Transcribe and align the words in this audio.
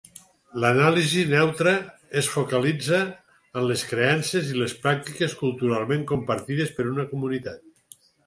L’anàlisi 0.61 1.25
neutra 1.33 1.73
es 2.21 2.29
focalitza 2.37 3.01
en 3.61 3.67
les 3.73 3.83
creences 3.91 4.49
i 4.55 4.59
les 4.61 4.75
pràctiques 4.87 5.37
culturalment 5.45 6.07
compartides 6.15 6.75
per 6.79 6.87
una 6.97 7.09
comunitat. 7.15 8.01